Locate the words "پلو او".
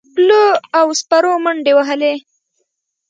0.13-0.87